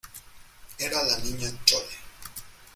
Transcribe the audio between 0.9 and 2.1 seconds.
la Niña Chole: